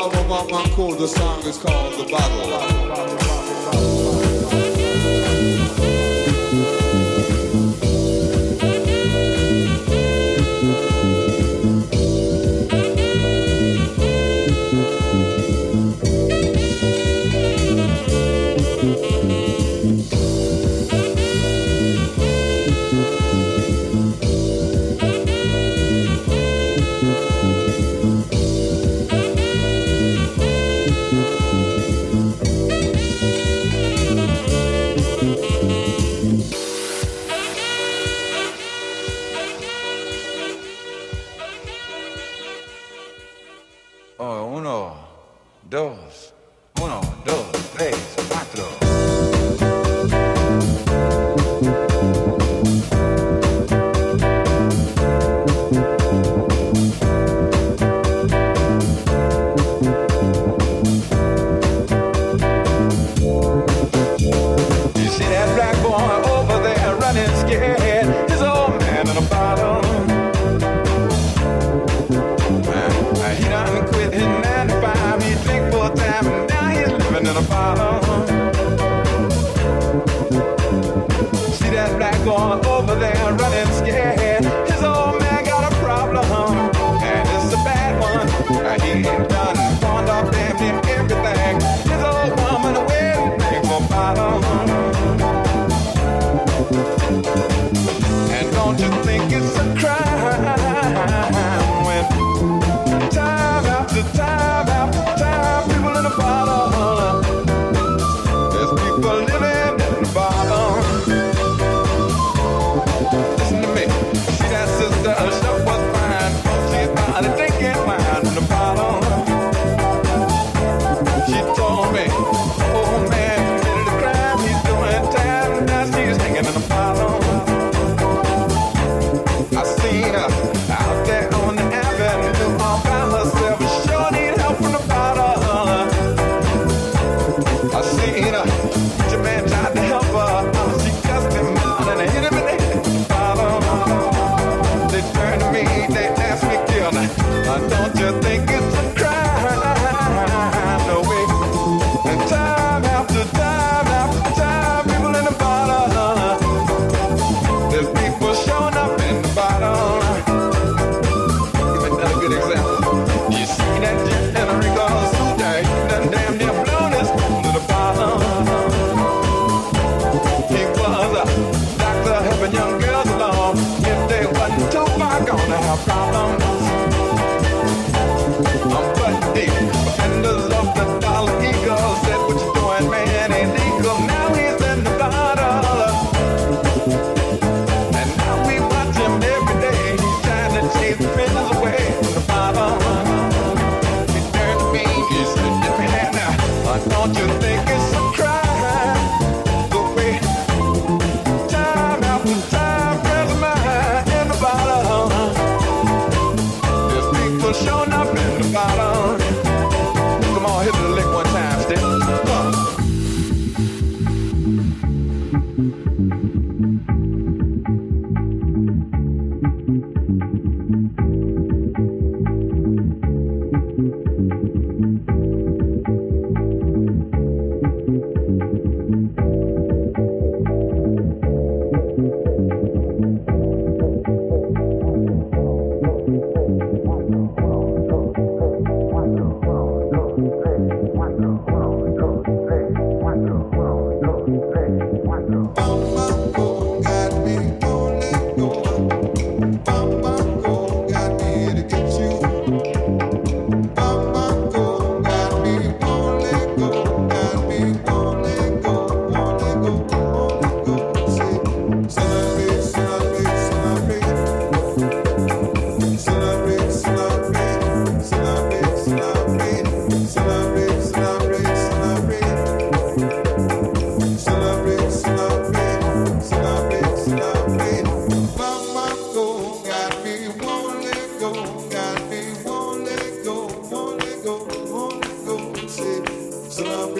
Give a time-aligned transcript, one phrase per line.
[0.00, 0.32] album
[0.94, 2.79] the song is called The Bottle."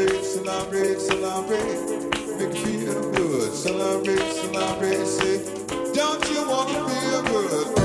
[0.09, 2.39] celebrate, celebrate, celebrate.
[2.39, 3.53] Make you feel good.
[3.53, 5.45] Celebrate, celebrate, say,
[5.93, 7.80] don't you want to feel good?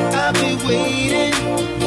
[0.00, 1.83] I've been waiting.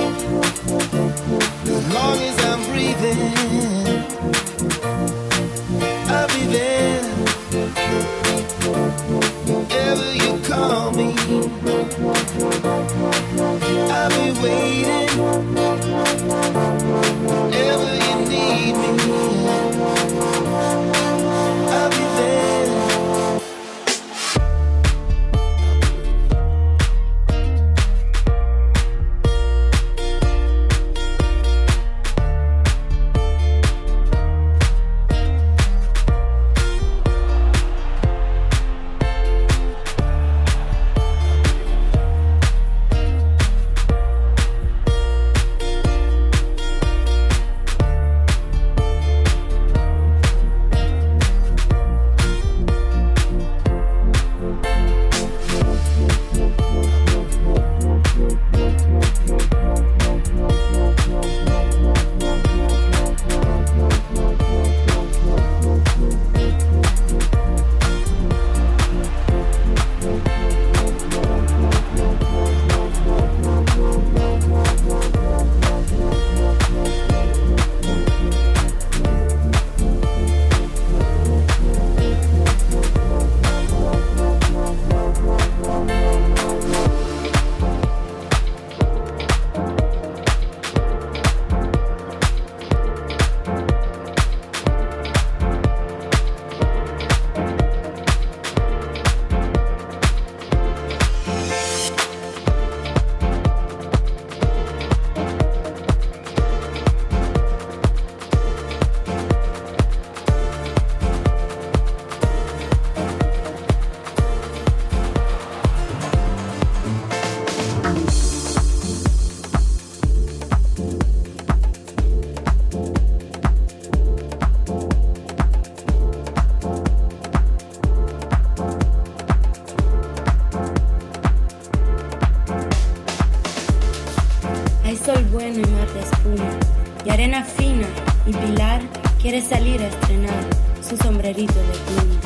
[139.38, 140.44] Salir a estrenar
[140.82, 142.20] su sombrerito de pluma.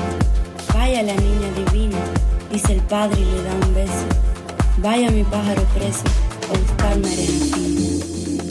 [0.73, 1.97] Vaya la niña divina,
[2.49, 4.05] dice el padre y le da un beso.
[4.77, 6.03] Vaya mi pájaro preso
[6.49, 8.05] a buscar argentina.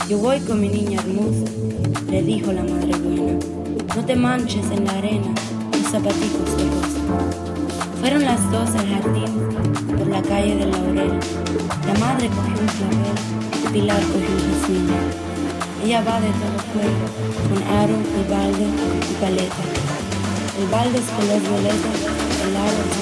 [0.07, 1.51] Yo voy con mi niña hermosa,
[2.09, 3.39] le dijo la madre buena.
[3.95, 5.33] No te manches en la arena,
[5.71, 7.01] tus zapaticos de rosa.
[7.99, 11.19] Fueron las dos al jardín, por la calle del laurel.
[11.87, 14.89] La madre cogió un clavel, Pilar cogió un jazmín.
[15.83, 17.10] Ella va de todo cuerpo
[19.27, 21.89] el balde es color violeta,
[22.47, 23.00] el agua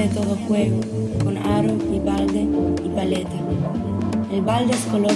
[0.00, 0.80] de todo juego,
[1.22, 2.46] con aro y balde
[2.84, 3.36] y paleta.
[4.32, 5.09] El balde es color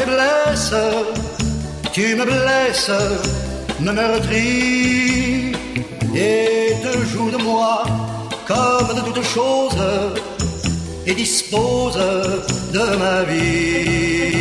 [0.00, 0.74] faiblesse,
[1.92, 2.90] tu me blesses,
[3.80, 5.52] me meurtris
[6.14, 7.84] et te joues de moi
[8.46, 9.82] comme de toutes choses
[11.06, 11.98] et dispose
[12.72, 14.39] de ma vie.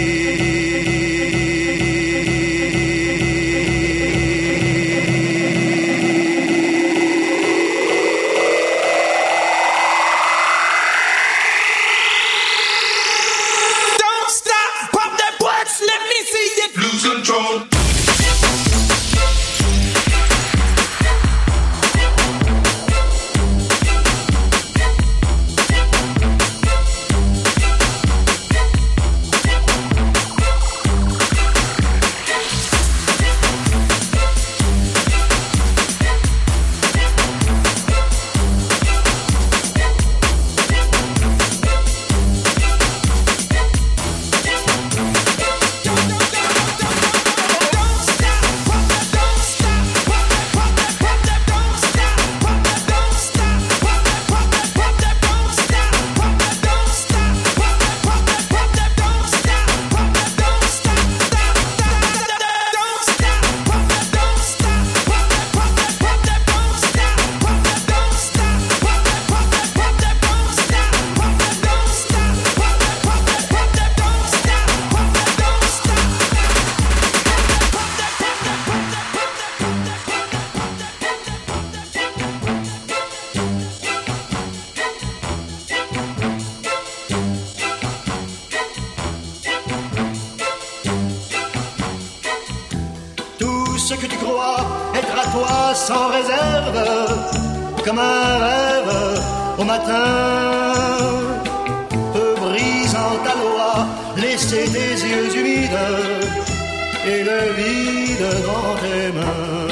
[107.10, 109.69] et le vide dans tes mains.